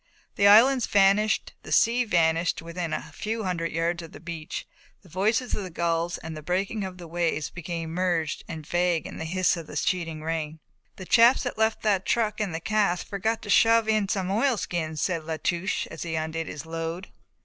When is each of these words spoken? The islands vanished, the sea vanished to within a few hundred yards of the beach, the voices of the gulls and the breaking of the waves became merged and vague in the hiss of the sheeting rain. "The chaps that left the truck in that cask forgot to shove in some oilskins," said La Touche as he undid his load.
The 0.35 0.47
islands 0.47 0.87
vanished, 0.87 1.53
the 1.61 1.71
sea 1.71 2.05
vanished 2.05 2.57
to 2.57 2.63
within 2.65 2.91
a 2.91 3.11
few 3.13 3.43
hundred 3.43 3.71
yards 3.71 4.01
of 4.01 4.13
the 4.13 4.19
beach, 4.19 4.65
the 5.03 5.09
voices 5.09 5.53
of 5.53 5.61
the 5.61 5.69
gulls 5.69 6.17
and 6.17 6.35
the 6.35 6.41
breaking 6.41 6.83
of 6.83 6.97
the 6.97 7.07
waves 7.07 7.51
became 7.51 7.91
merged 7.91 8.43
and 8.47 8.65
vague 8.65 9.05
in 9.05 9.19
the 9.19 9.25
hiss 9.25 9.55
of 9.55 9.67
the 9.67 9.75
sheeting 9.75 10.23
rain. 10.23 10.59
"The 10.95 11.05
chaps 11.05 11.43
that 11.43 11.59
left 11.59 11.83
the 11.83 12.01
truck 12.03 12.41
in 12.41 12.51
that 12.51 12.65
cask 12.65 13.05
forgot 13.05 13.43
to 13.43 13.51
shove 13.51 13.87
in 13.87 14.09
some 14.09 14.31
oilskins," 14.31 14.99
said 14.99 15.23
La 15.23 15.37
Touche 15.37 15.85
as 15.91 16.01
he 16.01 16.15
undid 16.15 16.47
his 16.47 16.65
load. 16.65 17.09